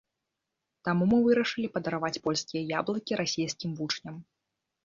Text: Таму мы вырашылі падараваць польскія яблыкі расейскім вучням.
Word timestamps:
Таму 0.87 1.03
мы 1.11 1.19
вырашылі 1.27 1.69
падараваць 1.75 2.21
польскія 2.25 2.61
яблыкі 2.81 3.21
расейскім 3.21 3.77
вучням. 3.83 4.15